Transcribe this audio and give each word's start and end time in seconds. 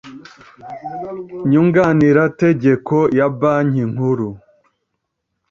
nyunganirategeko 1.49 2.95
ya 3.17 3.27
Banki 3.39 3.83
Nkuru 3.91 4.29